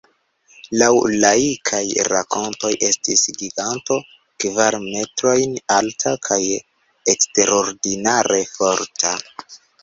[0.81, 0.85] Laŭ
[1.23, 1.81] laikaj
[2.13, 3.97] rakontoj estis giganto:
[4.45, 6.39] kvar metrojn alta kaj
[7.15, 9.15] eksterordinare forta.